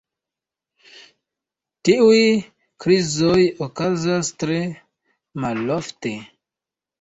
Tiuj 1.89 2.21
krizoj 2.85 3.43
okazas 3.67 4.33
tre 4.45 4.57
malofte. 5.45 6.17